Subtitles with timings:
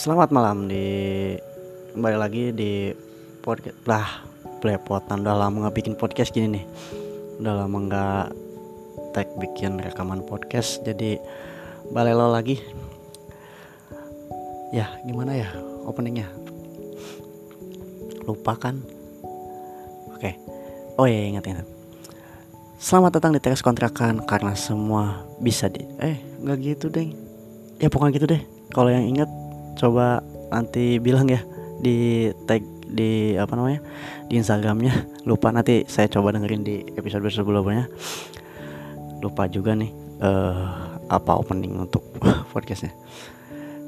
[0.00, 1.36] Selamat malam di
[1.92, 2.88] kembali lagi di
[3.44, 4.24] podcast lah
[4.64, 5.20] belepotan.
[5.20, 6.64] Udah lama nggak bikin podcast gini nih.
[7.36, 8.26] Udah lama nggak
[9.12, 11.20] tag bikin rekaman podcast jadi
[11.92, 12.56] balelo lagi.
[14.72, 15.52] Ya gimana ya
[15.84, 16.32] openingnya?
[18.24, 18.80] Lupa kan?
[20.16, 20.32] Oke.
[20.96, 21.68] Oh iya ingat ingat.
[22.80, 27.12] Selamat datang di teras kontrakan karena semua bisa di eh nggak gitu deh
[27.76, 28.40] ya pokoknya gitu deh.
[28.72, 29.28] Kalau yang ingat
[29.78, 31.40] coba nanti bilang ya
[31.80, 33.80] di tag di apa namanya
[34.26, 35.24] di Instagramnya.
[35.28, 37.86] Lupa nanti saya coba dengerin di episode sebelumnya.
[39.22, 42.02] Lupa juga nih uh, apa opening untuk
[42.52, 42.92] podcastnya.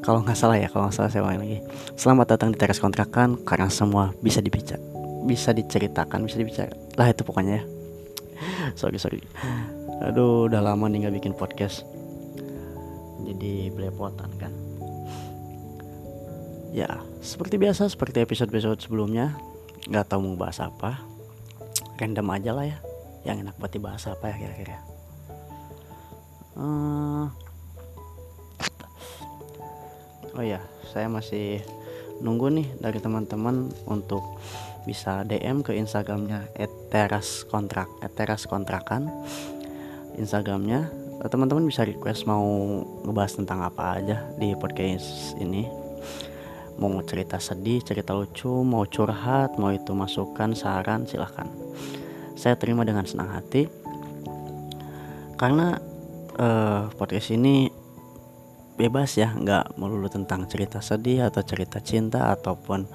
[0.03, 1.59] Kalau nggak salah ya kalau nggak salah saya ulangi lagi.
[1.95, 4.83] Selamat datang di teras kontrakan karena semua bisa dibicara
[5.23, 7.65] bisa diceritakan bisa dibicara lah itu pokoknya ya.
[8.81, 9.23] Sorry sorry.
[10.03, 11.87] Aduh udah lama nih nggak bikin podcast.
[13.23, 14.51] Jadi belepotan kan
[16.73, 16.89] ya
[17.21, 19.37] seperti biasa seperti episode-episode sebelumnya
[19.87, 21.05] nggak tahu mau bahas apa.
[22.01, 22.79] Random aja lah ya
[23.23, 24.77] yang enak buat dibahas apa ya kira-kira.
[26.53, 27.29] Uh,
[30.37, 30.61] oh ya
[30.93, 31.61] saya masih
[32.21, 34.25] nunggu nih dari teman-teman untuk
[34.83, 36.51] bisa DM ke Instagramnya
[36.91, 39.09] @teras kontrak @teras kontrakan
[40.19, 40.91] Instagramnya
[41.31, 42.43] teman-teman bisa request mau
[43.07, 45.82] ngebahas tentang apa aja di podcast ini
[46.81, 51.49] mau cerita sedih cerita lucu mau curhat mau itu masukan saran silahkan.
[52.39, 53.69] Saya terima dengan senang hati.
[55.37, 55.75] Karena
[56.39, 57.67] uh, podcast ini
[58.79, 62.87] bebas ya nggak melulu tentang cerita sedih atau cerita cinta ataupun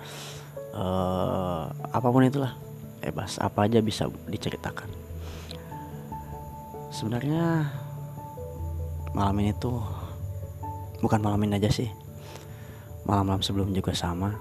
[0.73, 2.55] uh, apa pun itulah.
[3.03, 4.89] Bebas apa aja bisa diceritakan.
[6.91, 7.69] Sebenarnya
[9.13, 9.79] malam ini tuh
[11.01, 12.06] bukan malam ini aja sih
[13.07, 14.35] malam-malam sebelum juga sama.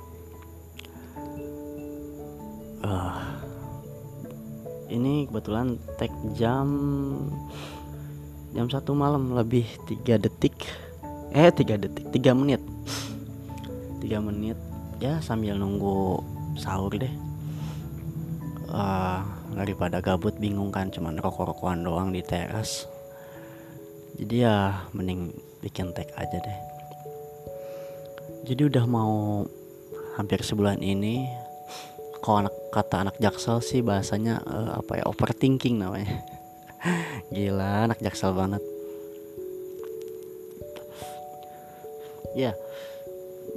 [2.83, 3.15] Uh,
[4.91, 6.69] ini kebetulan tag jam
[8.51, 10.67] jam satu malam lebih tiga detik.
[11.31, 12.59] Eh tiga detik tiga menit.
[14.03, 14.59] Tiga menit
[14.99, 16.19] ya sambil nunggu
[16.59, 17.15] sahur deh.
[18.67, 19.23] Uh,
[19.55, 22.91] daripada gabut bingung kan cuman rokok-rokokan doang di teras.
[24.19, 25.31] Jadi ya mending
[25.63, 26.66] bikin tag aja deh
[28.47, 29.43] jadi udah mau
[30.15, 31.27] hampir sebulan ini
[32.23, 36.23] kalau anak kata anak jaksel sih bahasanya uh, apa ya overthinking namanya.
[37.35, 38.63] Gila anak jaksel banget.
[42.39, 42.55] Ya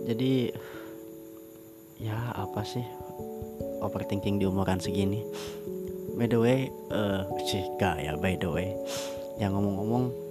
[0.10, 0.54] jadi
[2.02, 2.86] ya apa sih
[3.86, 5.22] overthinking di umuran segini.
[6.18, 8.74] By the way uh, sih gak ya by the way
[9.38, 10.29] yang ngomong-ngomong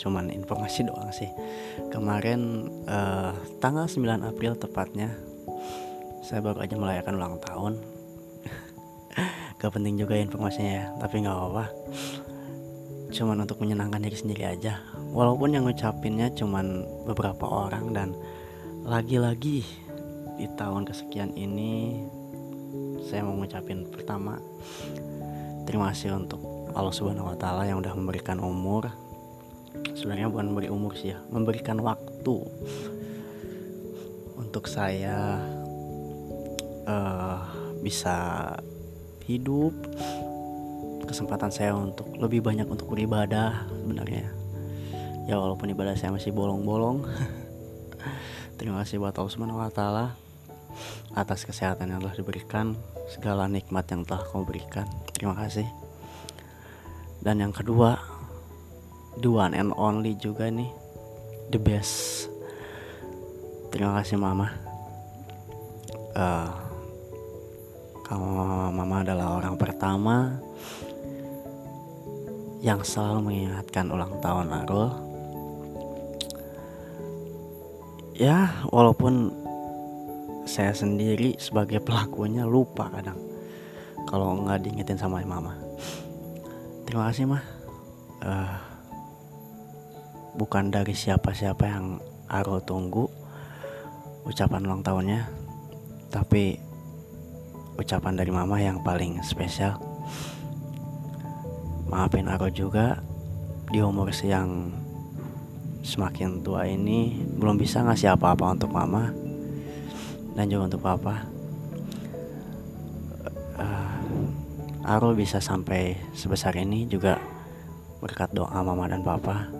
[0.00, 1.28] cuman informasi doang sih.
[1.92, 5.12] Kemarin uh, tanggal 9 April tepatnya
[6.24, 7.72] saya baru aja merayakan ulang tahun.
[9.60, 11.64] Gak penting juga informasinya ya tapi nggak apa-apa.
[13.12, 14.80] Cuman untuk menyenangkan diri sendiri aja.
[15.12, 18.16] Walaupun yang ngucapinnya cuman beberapa orang dan
[18.88, 19.60] lagi-lagi
[20.40, 22.00] di tahun kesekian ini
[23.04, 24.40] saya mau ngucapin pertama
[25.68, 26.40] terima kasih untuk
[26.72, 28.88] Allah Subhanahu wa taala yang udah memberikan umur
[30.00, 32.36] sebenarnya bukan memberi umur sih ya memberikan waktu
[34.40, 35.44] untuk saya
[36.88, 37.44] uh,
[37.84, 38.48] bisa
[39.28, 39.76] hidup
[41.04, 44.32] kesempatan saya untuk lebih banyak untuk beribadah sebenarnya
[45.28, 47.04] ya walaupun ibadah saya masih bolong-bolong
[48.58, 50.16] terima kasih buat Allah Subhanahu wa taala
[51.14, 52.78] atas kesehatan yang telah diberikan,
[53.10, 54.86] segala nikmat yang telah kau berikan.
[55.14, 55.66] Terima kasih.
[57.20, 57.98] Dan yang kedua,
[59.20, 60.68] the one and only juga nih,
[61.52, 62.26] the best.
[63.70, 64.50] Terima kasih mama.
[66.16, 66.50] Uh,
[68.08, 68.28] kamu
[68.74, 70.42] mama adalah orang pertama
[72.64, 74.90] yang selalu mengingatkan ulang tahun Arul.
[78.18, 79.32] Ya, walaupun
[80.50, 83.16] saya sendiri sebagai pelakunya lupa kadang
[84.10, 85.54] kalau nggak diingetin sama mama
[86.82, 87.42] terima kasih mah
[88.26, 88.69] uh,
[90.40, 93.04] bukan dari siapa-siapa yang Aro tunggu
[94.24, 95.28] ucapan ulang tahunnya
[96.08, 96.56] tapi
[97.76, 99.76] ucapan dari mama yang paling spesial.
[101.92, 103.04] Maafin Aro juga
[103.68, 104.72] di umur yang
[105.84, 109.12] semakin tua ini belum bisa ngasih apa-apa untuk mama
[110.32, 111.28] dan juga untuk papa.
[113.60, 117.20] Uh, Arul bisa sampai sebesar ini juga
[118.00, 119.59] berkat doa mama dan papa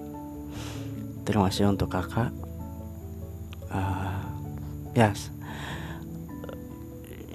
[1.30, 2.34] terima kasih untuk kakak.
[3.70, 4.18] Uh,
[4.98, 5.30] yes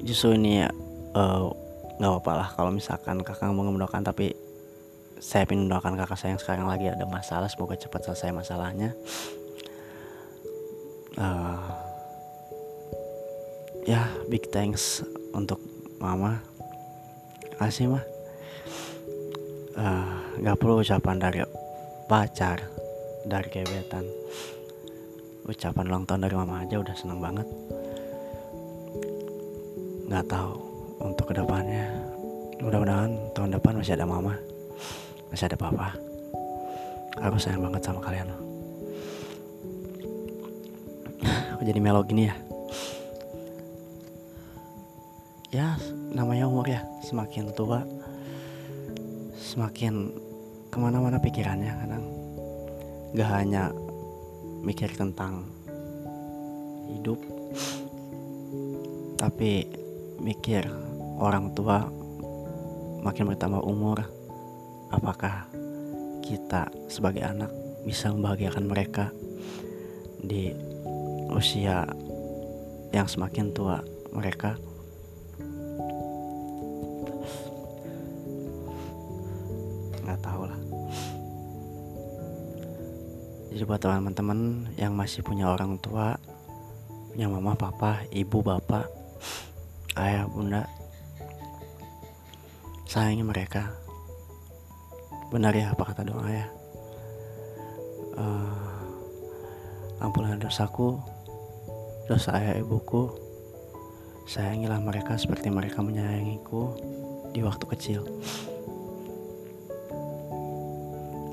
[0.05, 0.69] justru ini ya
[1.17, 1.49] uh,
[1.97, 4.37] nggak apa-apa lah kalau misalkan kakak mau mendoakan tapi
[5.17, 8.93] saya ingin mendoakan kakak saya yang sekarang lagi ada masalah semoga cepat selesai masalahnya.
[11.15, 11.71] Uh,
[13.87, 15.01] ya big thanks
[15.31, 15.57] untuk
[15.97, 16.43] mama.
[17.55, 18.03] Kasih mah.
[19.79, 21.39] Uh, nggak perlu ucapan dari
[22.11, 22.59] pacar
[23.25, 24.05] dari gebetan
[25.45, 27.47] ucapan ulang tahun dari mama aja udah seneng banget.
[30.09, 30.51] Nggak tahu
[31.01, 31.85] untuk ke depannya.
[32.61, 34.33] Mudah-mudahan tahun depan masih ada mama
[35.35, 35.91] masih ada papa.
[37.19, 38.31] Aku sayang banget sama kalian.
[41.55, 42.35] Aku jadi melo gini ya.
[45.51, 45.67] Ya
[46.15, 46.83] namanya umur ya.
[47.03, 47.83] Semakin tua
[49.35, 50.11] semakin
[50.67, 52.03] ke mana-mana pikirannya kadang
[53.15, 53.71] gak hanya
[54.61, 55.47] mikir tentang
[56.91, 57.17] hidup
[59.15, 59.65] tapi
[60.19, 60.67] mikir
[61.19, 61.87] orang tua
[63.05, 64.01] makin bertambah umur,
[64.89, 65.45] apakah
[66.25, 67.53] kita sebagai anak
[67.85, 69.13] bisa membahagiakan mereka
[70.25, 70.49] di
[71.29, 71.85] usia
[72.89, 74.57] yang semakin tua mereka?
[83.55, 86.19] Jadi buat teman-teman yang masih punya orang tua,
[87.07, 88.83] punya mama, papa, ibu, bapak,
[89.95, 90.67] ayah, bunda,
[92.83, 93.71] sayangi mereka.
[95.31, 96.51] Benar ya apa kata doa ya?
[98.19, 100.99] Uh, ampunlah dosaku
[102.11, 103.07] dosa ayah ibuku.
[104.27, 106.75] Sayangilah mereka seperti mereka menyayangiku
[107.31, 108.03] di waktu kecil.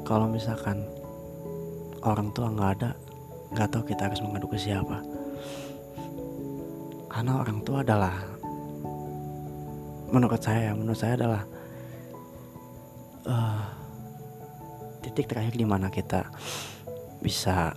[0.07, 1.02] Kalau misalkan
[2.03, 2.91] orang tua nggak ada
[3.53, 5.05] nggak tahu kita harus mengadu ke siapa.
[7.13, 8.17] Karena orang tua adalah
[10.09, 11.43] menurut saya menurut saya adalah
[13.29, 13.65] uh,
[15.05, 16.33] titik terakhir di mana kita
[17.21, 17.77] bisa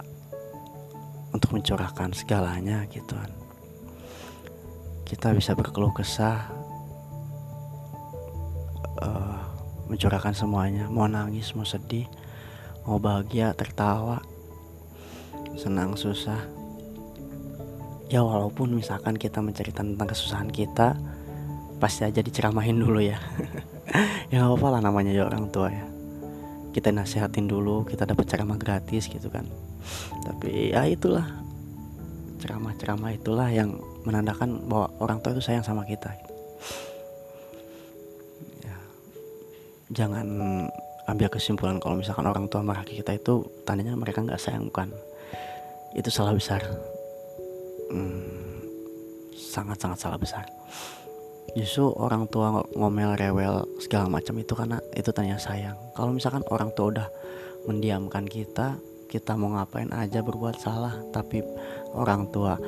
[1.36, 3.32] untuk mencurahkan segalanya gitu kan.
[5.06, 6.50] Kita bisa berkeluh kesah
[9.04, 9.40] uh,
[9.92, 12.08] mencurahkan semuanya mau nangis mau sedih
[12.86, 14.22] mau bahagia tertawa.
[15.58, 16.40] Senang susah.
[18.06, 20.94] Ya walaupun misalkan kita menceritakan tentang kesusahan kita
[21.82, 23.20] pasti aja diceramahin dulu ya.
[24.34, 25.86] Ya gak apa-apa lah namanya ya orang tua ya.
[26.74, 29.46] Kita nasihatin dulu kita dapat ceramah gratis gitu kan.
[30.26, 31.24] Tapi ya itulah.
[32.42, 36.12] Ceramah-ceramah itulah yang menandakan bahwa orang tua itu sayang sama kita.
[38.66, 38.78] Ya,
[39.94, 40.28] jangan
[41.06, 44.90] ambil kesimpulan kalau misalkan orang tua marah kita itu tandanya mereka nggak sayang bukan
[45.96, 46.60] itu salah besar.
[47.88, 48.60] Hmm,
[49.32, 50.44] sangat sangat salah besar.
[51.56, 55.80] Justru orang tua ngomel rewel segala macam itu karena itu tanya sayang.
[55.96, 57.08] Kalau misalkan orang tua udah
[57.66, 58.76] mendiamkan kita
[59.08, 61.40] kita mau ngapain aja berbuat salah tapi
[61.96, 62.60] orang tua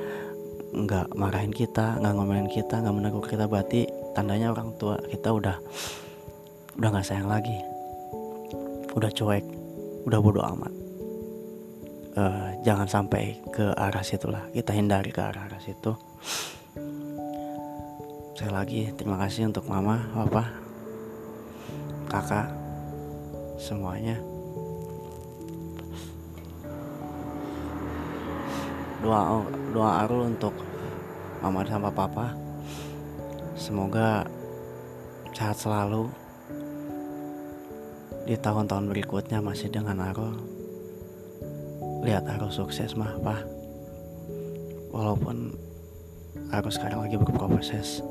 [0.71, 3.83] nggak marahin kita nggak ngomelin kita nggak menegur kita berarti
[4.15, 5.57] tandanya orang tua kita udah
[6.79, 7.57] udah nggak sayang lagi
[8.97, 9.45] udah cuek
[10.09, 10.73] udah bodoh amat
[12.17, 15.93] uh, jangan sampai ke arah situ lah kita hindari ke arah arah situ
[18.37, 20.45] Sekali lagi terima kasih untuk mama, papa,
[22.05, 22.53] kakak,
[23.57, 24.13] semuanya.
[29.01, 29.41] Doa
[29.73, 30.53] doa Arul untuk
[31.41, 32.37] mama sama papa.
[33.57, 34.29] Semoga
[35.33, 36.05] sehat selalu
[38.27, 40.35] di tahun-tahun berikutnya masih dengan Arul.
[42.03, 43.39] Lihat Arul sukses mah, Pak.
[44.91, 45.55] Walaupun
[46.51, 48.03] Arul sekarang lagi berproses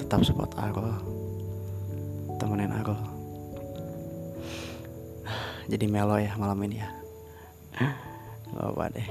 [0.00, 0.80] tetap support aku.
[2.40, 2.96] Temenin aku.
[5.68, 6.88] Jadi melo ya malam ini ya.
[8.56, 9.08] Gak apa deh.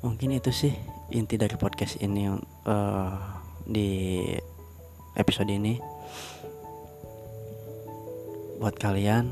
[0.00, 0.72] Mungkin itu sih
[1.12, 2.24] inti dari podcast ini
[2.64, 3.12] uh,
[3.68, 4.24] di
[5.12, 5.76] episode ini
[8.60, 9.24] buat kalian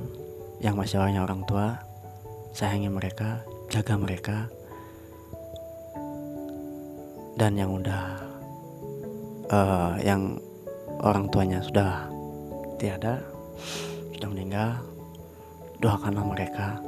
[0.65, 1.77] yang masih orangnya orang tua
[2.57, 4.49] sayangi mereka jaga mereka.
[7.37, 8.05] Dan yang udah
[9.53, 10.41] uh, yang
[11.05, 12.09] orang tuanya sudah
[12.81, 13.23] tiada
[14.17, 14.81] sudah meninggal
[15.79, 16.81] doakanlah mereka.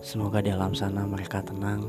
[0.00, 1.84] Semoga di alam sana mereka tenang.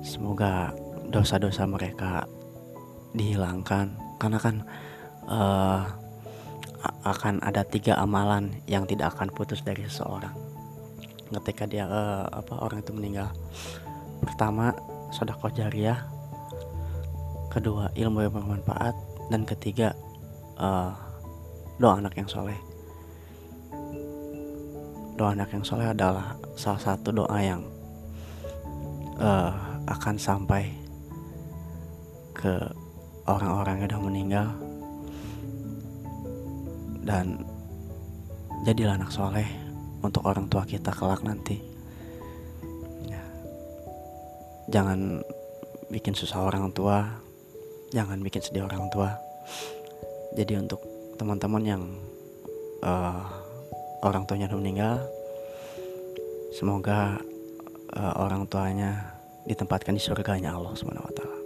[0.00, 0.72] Semoga
[1.12, 2.24] dosa-dosa mereka
[3.12, 3.94] dihilangkan.
[4.16, 4.56] Karena kan
[5.28, 5.84] uh,
[7.00, 10.32] akan ada tiga amalan yang tidak akan putus dari seseorang.
[11.30, 13.32] Ketika dia uh, apa orang itu meninggal.
[14.20, 14.74] Pertama
[15.14, 16.04] sodakoh jariah.
[17.48, 18.92] Kedua ilmu yang bermanfaat.
[19.30, 19.94] Dan ketiga
[20.58, 20.92] uh,
[21.78, 22.58] doa anak yang soleh.
[25.16, 27.62] Doa anak yang soleh adalah salah satu doa yang
[29.16, 29.54] uh,
[29.88, 30.68] akan sampai
[32.36, 32.56] ke
[33.28, 34.48] orang-orang yang sudah meninggal
[37.04, 37.44] dan
[38.64, 39.48] jadilah anak soleh
[40.04, 41.60] untuk orang tua kita kelak nanti.
[43.08, 43.22] Ya.
[44.68, 45.24] jangan
[45.88, 47.04] bikin susah orang tua.
[47.90, 49.18] Jangan bikin sedih orang tua.
[50.38, 50.78] Jadi untuk
[51.18, 51.82] teman-teman yang
[52.86, 53.26] uh,
[54.06, 54.94] orang tuanya sudah meninggal
[56.54, 57.18] semoga
[57.94, 59.14] uh, orang tuanya
[59.44, 61.39] ditempatkan di surganya Allah Subhanahu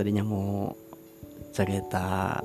[0.00, 0.72] tadinya mau
[1.52, 2.40] cerita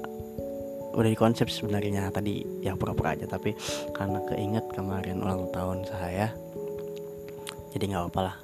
[0.95, 3.55] udah di konsep sebenarnya tadi ya pura-pura aja tapi
[3.95, 6.35] karena keinget kemarin ulang tahun saya
[7.75, 8.35] jadi nggak apa-apa lah.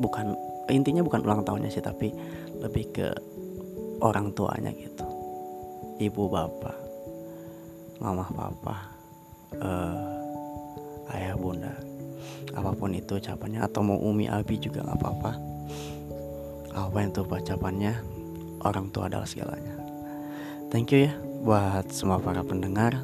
[0.00, 0.26] Bukan
[0.72, 2.16] intinya bukan ulang tahunnya sih tapi
[2.64, 3.12] lebih ke
[4.00, 5.04] orang tuanya gitu.
[6.00, 6.76] Ibu bapak
[8.00, 8.88] mama papa
[9.60, 11.76] uh, ayah bunda.
[12.56, 15.32] Apa pun itu ucapannya atau mau umi abi juga nggak apa-apa.
[16.72, 18.19] Apa yang tuh ucapannya
[18.64, 19.76] orang tua adalah segalanya.
[20.70, 23.00] Thank you ya buat semua para pendengar.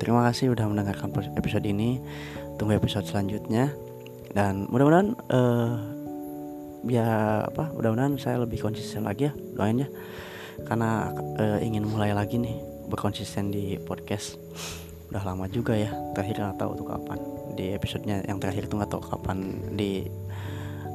[0.00, 2.00] Terima kasih udah mendengarkan episode ini.
[2.56, 3.72] Tunggu episode selanjutnya.
[4.30, 5.74] Dan mudah-mudahan uh,
[6.80, 9.88] biar apa mudah-mudahan saya lebih konsisten lagi ya doain ya.
[10.64, 12.56] Karena uh, ingin mulai lagi nih
[12.88, 14.36] berkonsisten di podcast.
[15.10, 17.18] Udah lama juga ya terakhir nggak tahu tuh kapan.
[17.58, 19.38] Di episodenya yang terakhir tuh nggak tahu kapan
[19.74, 20.06] di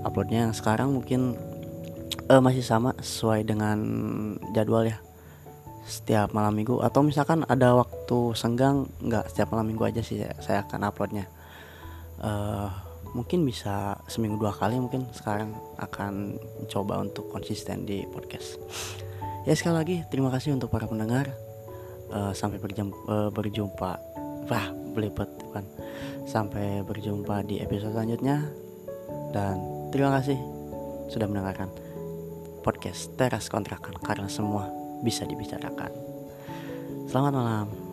[0.05, 0.49] uploadnya.
[0.49, 1.35] Yang sekarang mungkin
[2.29, 3.77] uh, masih sama sesuai dengan
[4.53, 4.97] jadwal ya.
[5.85, 6.81] Setiap malam minggu.
[6.81, 11.25] Atau misalkan ada waktu senggang nggak setiap malam minggu aja sih saya akan uploadnya.
[12.17, 12.71] Uh,
[13.13, 18.57] mungkin bisa seminggu dua kali mungkin sekarang akan coba untuk konsisten di podcast.
[19.45, 21.29] Ya sekali lagi terima kasih untuk para pendengar.
[22.05, 23.91] Uh, sampai berjam, uh, berjumpa.
[24.45, 25.65] Wah belipet kan
[26.25, 28.45] sampai berjumpa di episode selanjutnya.
[29.29, 29.57] Dan
[29.93, 30.37] terima kasih
[31.11, 31.69] sudah mendengarkan
[32.65, 34.73] podcast teras kontrakan karena semua
[35.05, 35.93] bisa dibicarakan.
[37.05, 37.84] Selamat malam